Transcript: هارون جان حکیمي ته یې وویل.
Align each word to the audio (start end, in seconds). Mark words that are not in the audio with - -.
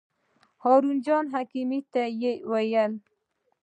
هارون 0.63 0.97
جان 1.05 1.25
حکیمي 1.33 1.79
ته 1.91 2.01
یې 2.21 2.33
وویل. 2.51 2.93